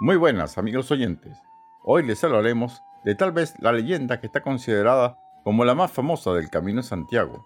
[0.00, 1.36] Muy buenas amigos oyentes.
[1.82, 6.32] Hoy les hablaremos de tal vez la leyenda que está considerada como la más famosa
[6.34, 7.44] del Camino de Santiago,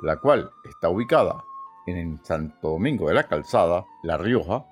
[0.00, 1.42] la cual está ubicada
[1.88, 4.64] en el Santo Domingo de la Calzada, La Rioja,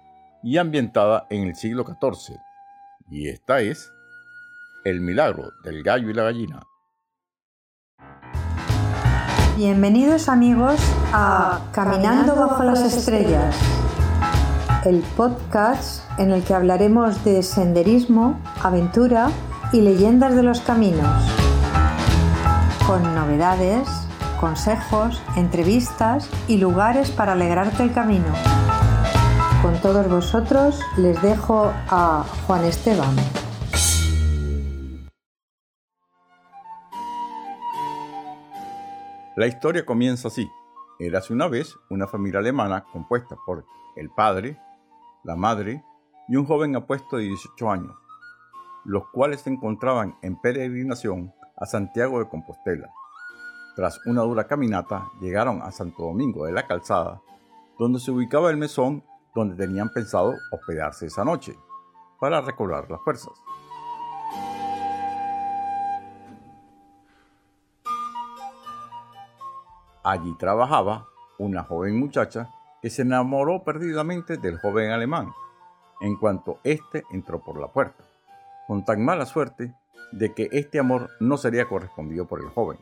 [0.44, 2.36] y ambientada en el siglo XIV.
[3.10, 3.90] Y esta es
[4.84, 6.62] El milagro del gallo y la gallina.
[9.56, 10.80] Bienvenidos amigos
[11.12, 13.56] a Caminando bajo las estrellas,
[14.84, 19.30] el podcast en el que hablaremos de senderismo, aventura
[19.72, 21.06] y leyendas de los caminos,
[22.86, 23.86] con novedades,
[24.40, 28.32] consejos, entrevistas y lugares para alegrarte el camino.
[29.62, 33.14] Con todos vosotros les dejo a Juan Esteban.
[39.36, 40.50] La historia comienza así.
[40.98, 43.64] Érase una vez una familia alemana compuesta por
[43.96, 44.58] el padre,
[45.24, 45.84] la madre
[46.28, 47.94] y un joven apuesto de 18 años,
[48.84, 52.88] los cuales se encontraban en peregrinación a Santiago de Compostela.
[53.76, 57.20] Tras una dura caminata, llegaron a Santo Domingo de la Calzada,
[57.78, 61.56] donde se ubicaba el mesón donde tenían pensado hospedarse esa noche,
[62.18, 63.32] para recobrar las fuerzas.
[70.02, 71.08] Allí trabajaba
[71.38, 72.50] una joven muchacha
[72.82, 75.32] que se enamoró perdidamente del joven alemán,
[76.00, 78.04] en cuanto éste entró por la puerta,
[78.66, 79.74] con tan mala suerte
[80.12, 82.78] de que este amor no sería correspondido por el joven.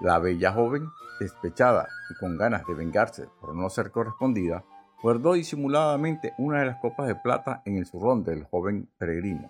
[0.00, 0.88] La bella joven,
[1.20, 4.64] despechada y con ganas de vengarse por no ser correspondida,
[5.02, 9.48] guardó disimuladamente una de las copas de plata en el zurrón del joven peregrino,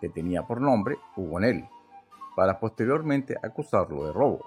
[0.00, 1.68] que tenía por nombre Hugonel,
[2.34, 4.44] para posteriormente acusarlo de robo.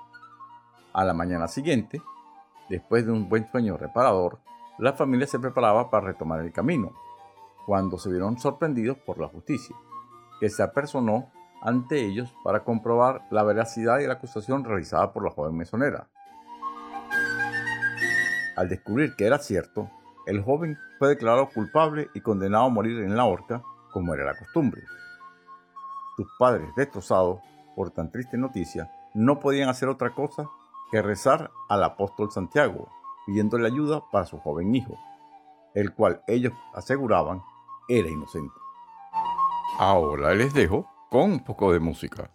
[0.93, 2.01] A la mañana siguiente,
[2.69, 4.39] después de un buen sueño reparador,
[4.77, 6.91] la familia se preparaba para retomar el camino,
[7.65, 9.75] cuando se vieron sorprendidos por la justicia,
[10.39, 15.31] que se apersonó ante ellos para comprobar la veracidad de la acusación realizada por la
[15.31, 16.07] joven mesonera.
[18.55, 19.89] Al descubrir que era cierto,
[20.25, 23.61] el joven fue declarado culpable y condenado a morir en la horca,
[23.91, 24.81] como era la costumbre.
[26.15, 27.39] Sus padres, destrozados,
[27.75, 30.49] por tan triste noticia, no podían hacer otra cosa
[30.91, 32.87] que rezar al apóstol Santiago,
[33.25, 34.97] pidiéndole ayuda para su joven hijo,
[35.73, 37.41] el cual ellos aseguraban
[37.89, 38.53] era inocente.
[39.79, 42.31] Ahora les dejo con un poco de música.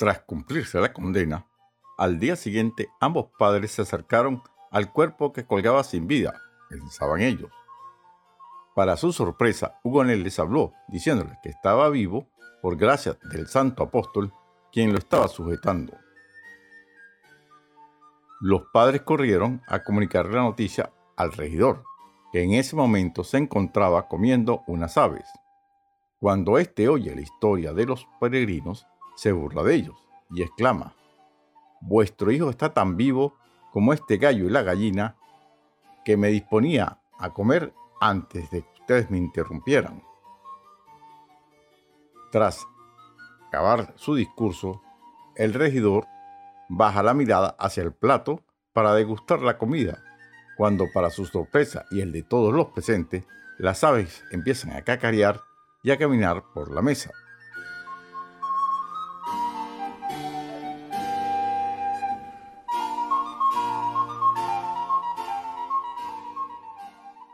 [0.00, 1.46] Tras cumplirse la condena,
[1.98, 6.40] al día siguiente ambos padres se acercaron al cuerpo que colgaba sin vida,
[6.70, 7.50] pensaban ellos.
[8.74, 12.30] Para su sorpresa, Hugo les habló, diciéndoles que estaba vivo
[12.62, 14.32] por gracia del santo apóstol,
[14.72, 15.92] quien lo estaba sujetando.
[18.40, 21.84] Los padres corrieron a comunicarle la noticia al regidor,
[22.32, 25.28] que en ese momento se encontraba comiendo unas aves.
[26.18, 28.86] Cuando éste oye la historia de los peregrinos,
[29.20, 29.96] se burla de ellos
[30.30, 30.94] y exclama,
[31.82, 33.36] Vuestro hijo está tan vivo
[33.70, 35.16] como este gallo y la gallina
[36.06, 40.02] que me disponía a comer antes de que ustedes me interrumpieran.
[42.32, 42.66] Tras
[43.46, 44.80] acabar su discurso,
[45.36, 46.06] el regidor
[46.70, 50.02] baja la mirada hacia el plato para degustar la comida,
[50.56, 53.26] cuando para su sorpresa y el de todos los presentes,
[53.58, 55.42] las aves empiezan a cacarear
[55.82, 57.10] y a caminar por la mesa.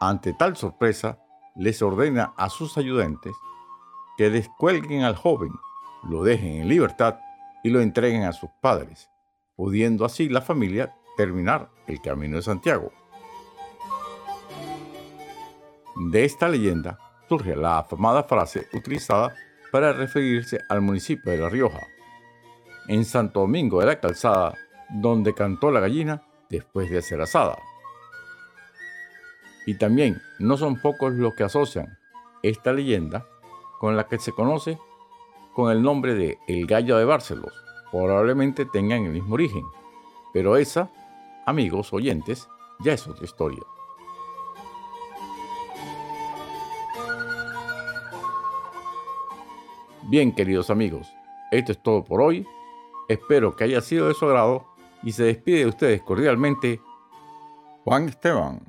[0.00, 1.18] Ante tal sorpresa,
[1.54, 3.34] les ordena a sus ayudantes
[4.16, 5.52] que descuelguen al joven,
[6.08, 7.18] lo dejen en libertad
[7.62, 9.10] y lo entreguen a sus padres,
[9.56, 12.92] pudiendo así la familia terminar el camino de Santiago.
[15.96, 16.98] De esta leyenda
[17.28, 19.34] surge la afamada frase utilizada
[19.72, 21.80] para referirse al municipio de La Rioja,
[22.88, 24.54] en Santo Domingo de la Calzada,
[24.90, 27.58] donde cantó la gallina después de ser asada.
[29.66, 31.98] Y también no son pocos los que asocian
[32.42, 33.26] esta leyenda
[33.78, 34.78] con la que se conoce
[35.54, 37.52] con el nombre de El Gallo de Barcelos.
[37.90, 39.64] Probablemente tengan el mismo origen,
[40.32, 40.90] pero esa,
[41.46, 42.48] amigos oyentes,
[42.80, 43.62] ya es otra historia.
[50.08, 51.12] Bien, queridos amigos,
[51.50, 52.46] esto es todo por hoy.
[53.08, 54.66] Espero que haya sido de su agrado
[55.02, 56.80] y se despide de ustedes cordialmente
[57.84, 58.60] Juan Esteban.